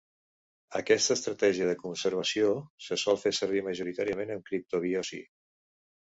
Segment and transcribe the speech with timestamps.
[0.77, 2.49] Aquesta estratègia de conservació
[2.85, 5.21] se sol fer servir majoritàriament en criptobiosi.